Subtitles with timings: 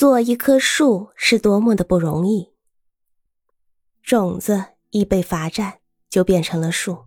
[0.00, 2.48] 做一棵树是多么的不容易。
[4.02, 5.74] 种子一被罚站，
[6.08, 7.00] 就变成了树。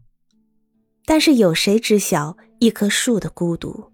[1.03, 3.85] 但是有谁知晓一棵树的孤独？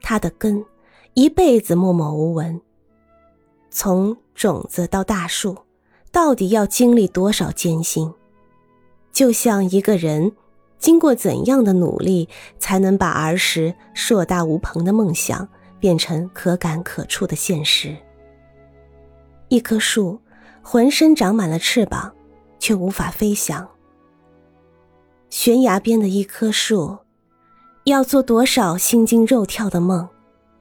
[0.00, 0.64] 它的根
[1.12, 2.58] 一辈子默默无闻。
[3.70, 5.58] 从种子到大树，
[6.10, 8.14] 到底要经历多少艰辛？
[9.12, 10.32] 就像一个人
[10.78, 15.50] 经过怎样的努力，才能把儿时硕大无朋的梦想
[15.80, 17.96] 变成可感可触的现实？
[19.48, 20.20] 一棵树
[20.62, 22.14] 浑身长满了翅膀，
[22.58, 23.68] 却无法飞翔。
[25.30, 26.98] 悬崖边的一棵树，
[27.84, 30.08] 要做多少心惊肉跳的梦，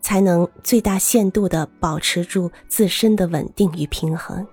[0.02, 4.46] 才能最大限度的保持住自身的稳定与平衡？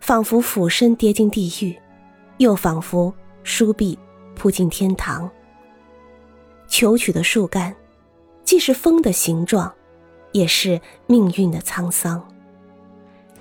[0.00, 1.76] 仿佛俯身跌进地狱，
[2.38, 3.98] 又仿佛舒臂
[4.34, 5.30] 扑进天堂。
[6.66, 7.74] 求取的树干，
[8.48, 9.70] 既是风的形状，
[10.32, 12.26] 也是命运的沧桑。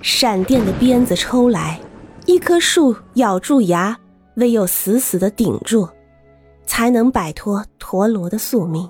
[0.01, 1.79] 闪电的鞭子抽来，
[2.25, 3.97] 一棵树咬住牙。
[4.35, 5.87] 唯有死死的顶住，
[6.65, 8.89] 才能摆脱陀螺的宿命。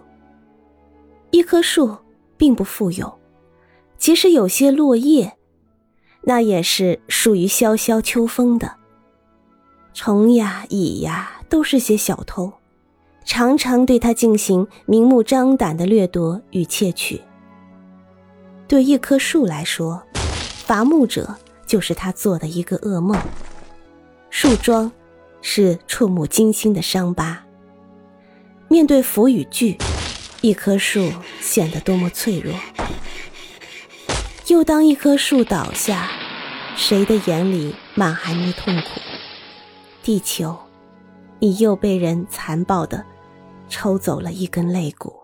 [1.29, 1.95] 一棵树
[2.35, 3.19] 并不富有，
[3.99, 5.37] 即使有些落叶，
[6.23, 8.73] 那也是属于萧萧秋风的。
[9.93, 12.52] 虫呀蚁呀，都是些小偷，
[13.28, 17.22] 常常对它进行明目张胆的掠夺与窃取。
[18.67, 20.02] 对一棵树来说，
[20.66, 23.16] 伐木者就是他做的一个噩梦。
[24.31, 24.92] 树桩。
[25.39, 27.45] 是触目惊心的伤疤。
[28.67, 29.78] 面对福与惧，
[30.42, 32.53] 一棵树显得多么脆弱。
[34.48, 36.09] 又当一棵树倒下，
[36.75, 39.00] 谁的眼里满含着痛苦？
[40.03, 40.58] 地球，
[41.39, 43.05] 你又被人残暴的
[43.67, 45.16] 抽走了一根肋骨。